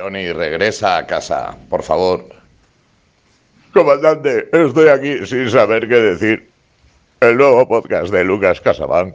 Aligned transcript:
Johnny, 0.00 0.32
regresa 0.32 0.96
a 0.96 1.06
casa, 1.06 1.54
por 1.68 1.82
favor. 1.82 2.24
Comandante, 3.74 4.48
estoy 4.50 4.88
aquí 4.88 5.26
sin 5.26 5.50
saber 5.50 5.86
qué 5.88 5.94
decir. 5.96 6.48
El 7.20 7.36
nuevo 7.36 7.68
podcast 7.68 8.10
de 8.10 8.24
Lucas 8.24 8.62
Casabán 8.62 9.14